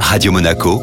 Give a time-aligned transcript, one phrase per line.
[0.00, 0.80] Radio Monaco,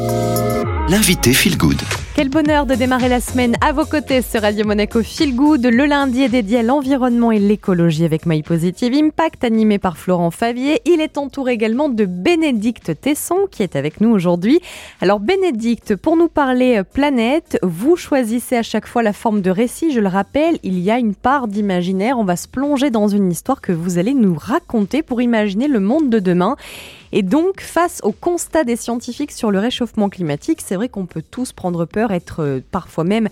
[0.88, 1.80] l'invité Feel Good.
[2.14, 5.66] Quel bonheur de démarrer la semaine à vos côtés sur Radio Monaco Feel Good.
[5.66, 10.30] Le lundi est dédié à l'environnement et l'écologie avec My Positive Impact, animé par Florent
[10.30, 10.80] Favier.
[10.84, 14.60] Il est entouré également de Bénédicte Tesson qui est avec nous aujourd'hui.
[15.00, 19.50] Alors Bénédicte, pour nous parler euh, planète, vous choisissez à chaque fois la forme de
[19.50, 19.90] récit.
[19.90, 22.16] Je le rappelle, il y a une part d'imaginaire.
[22.16, 25.80] On va se plonger dans une histoire que vous allez nous raconter pour imaginer le
[25.80, 26.54] monde de demain.
[27.12, 31.22] Et donc, face au constat des scientifiques sur le réchauffement climatique, c'est vrai qu'on peut
[31.22, 33.28] tous prendre peur, être euh, parfois même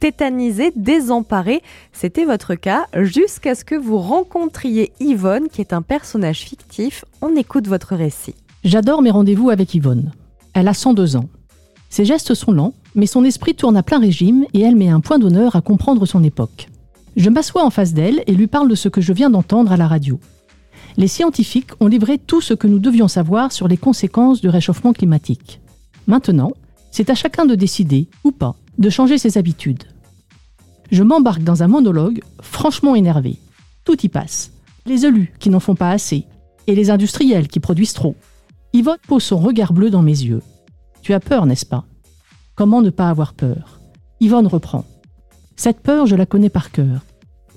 [0.00, 1.62] tétanisé, désemparé.
[1.92, 7.04] C'était votre cas jusqu'à ce que vous rencontriez Yvonne, qui est un personnage fictif.
[7.22, 8.34] On écoute votre récit.
[8.64, 10.12] J'adore mes rendez-vous avec Yvonne.
[10.54, 11.28] Elle a 102 ans.
[11.90, 15.00] Ses gestes sont lents, mais son esprit tourne à plein régime et elle met un
[15.00, 16.68] point d'honneur à comprendre son époque.
[17.16, 19.76] Je m'assois en face d'elle et lui parle de ce que je viens d'entendre à
[19.76, 20.18] la radio
[20.96, 24.92] les scientifiques ont livré tout ce que nous devions savoir sur les conséquences du réchauffement
[24.92, 25.60] climatique.
[26.06, 26.52] Maintenant,
[26.90, 29.84] c'est à chacun de décider, ou pas, de changer ses habitudes.
[30.90, 33.38] Je m'embarque dans un monologue franchement énervé.
[33.84, 34.52] Tout y passe.
[34.86, 36.24] Les élus qui n'en font pas assez,
[36.66, 38.16] et les industriels qui produisent trop.
[38.72, 40.42] Yvonne pose son regard bleu dans mes yeux.
[41.02, 41.84] Tu as peur, n'est-ce pas?
[42.54, 43.80] Comment ne pas avoir peur?
[44.20, 44.84] Yvonne reprend.
[45.56, 47.05] Cette peur, je la connais par cœur.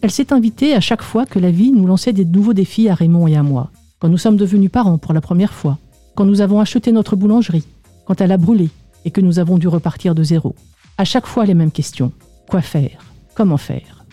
[0.02, 2.96] Elle s'est invitée à chaque fois que la vie nous lançait des nouveaux défis à
[2.96, 3.70] Raymond et à moi.
[4.00, 5.78] Quand nous sommes devenus parents pour la première fois,
[6.16, 7.66] quand nous avons acheté notre boulangerie,
[8.06, 8.70] quand elle a brûlé
[9.04, 10.56] et que nous avons dû repartir de zéro.
[10.98, 12.14] À chaque fois les mêmes questions.
[12.50, 13.04] Quoi faire?
[13.36, 14.06] Comment faire?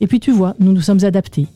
[0.00, 1.46] Et puis tu vois, nous nous sommes adaptés.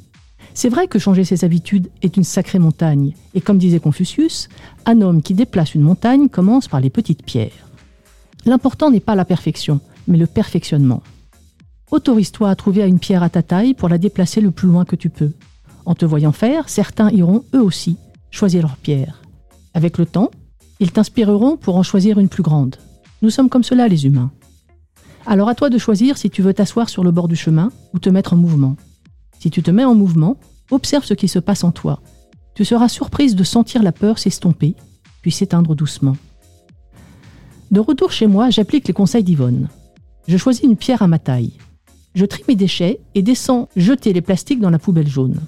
[0.55, 4.49] C'est vrai que changer ses habitudes est une sacrée montagne, et comme disait Confucius,
[4.87, 7.69] un homme qui déplace une montagne commence par les petites pierres.
[8.47, 11.03] L'important n'est pas la perfection, mais le perfectionnement.
[11.95, 14.97] Autorise-toi à trouver une pierre à ta taille pour la déplacer le plus loin que
[14.97, 15.31] tu peux.
[15.87, 17.99] En te voyant faire, certains iront eux aussi
[18.33, 19.23] choisir leur pierre.
[19.75, 20.33] Avec le temps,
[20.81, 22.75] ils t'inspireront pour en choisir une plus grande.
[23.23, 24.33] Nous sommes comme cela les humains.
[25.25, 28.01] Alors à toi de choisir si tu veux t'asseoir sur le bord du chemin ou
[28.01, 28.75] te mettre en mouvement.
[29.39, 30.37] Si tu te mets en mouvement,
[30.73, 32.01] observe ce qui se passe en toi.
[32.57, 34.75] Tu seras surprise de sentir la peur s'estomper,
[35.23, 36.17] puis s'éteindre doucement.
[37.71, 39.69] De retour chez moi, j'applique les conseils d'Yvonne.
[40.27, 41.53] Je choisis une pierre à ma taille.
[42.15, 45.41] Je trie mes déchets et descends jeter les plastiques dans la poubelle jaune.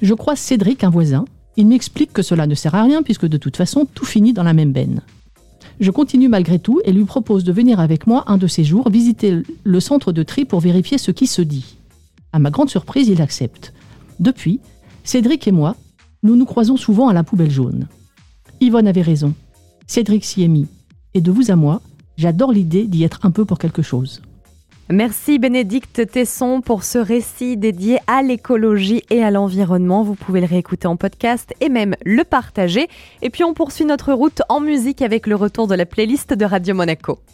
[0.00, 1.26] Je croise Cédric, un voisin.
[1.58, 4.42] Il m'explique que cela ne sert à rien puisque de toute façon tout finit dans
[4.42, 5.02] la même benne.
[5.78, 8.88] Je continue malgré tout et lui propose de venir avec moi un de ces jours
[8.88, 11.76] visiter le centre de tri pour vérifier ce qui se dit.
[12.32, 13.74] À ma grande surprise, il accepte.
[14.18, 14.60] Depuis,
[15.04, 15.76] Cédric et moi,
[16.22, 17.88] nous nous croisons souvent à la poubelle jaune.
[18.60, 19.34] Yvonne avait raison.
[19.86, 20.66] Cédric s'y est mis.
[21.12, 21.82] Et de vous à moi,
[22.16, 24.22] j'adore l'idée d'y être un peu pour quelque chose.
[24.88, 30.04] Merci Bénédicte Tesson pour ce récit dédié à l'écologie et à l'environnement.
[30.04, 32.86] Vous pouvez le réécouter en podcast et même le partager.
[33.20, 36.44] Et puis on poursuit notre route en musique avec le retour de la playlist de
[36.44, 37.18] Radio Monaco.